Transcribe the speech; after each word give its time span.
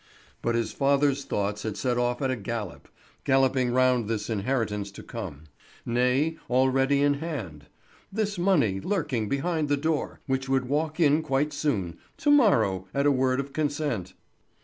But 0.41 0.55
his 0.55 0.71
father's 0.71 1.25
thoughts 1.25 1.61
had 1.61 1.77
set 1.77 1.95
off 1.95 2.23
at 2.23 2.31
a 2.31 2.35
gallop—galloping 2.35 3.69
round 3.71 4.07
this 4.07 4.31
inheritance 4.31 4.89
to 4.93 5.03
come; 5.03 5.43
nay, 5.85 6.37
already 6.49 7.03
in 7.03 7.13
hand; 7.19 7.67
this 8.11 8.39
money 8.39 8.81
lurking 8.81 9.29
behind 9.29 9.69
the 9.69 9.77
door, 9.77 10.19
which 10.25 10.49
would 10.49 10.67
walk 10.67 10.99
in 10.99 11.21
quite 11.21 11.53
soon, 11.53 11.99
to 12.17 12.31
morrow, 12.31 12.87
at 12.95 13.05
a 13.05 13.11
word 13.11 13.39
of 13.39 13.53
consent. 13.53 14.15